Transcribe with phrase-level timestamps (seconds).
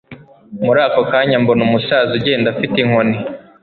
[0.65, 3.17] muri ako kanya mbona umusaza ugenda afite inkoni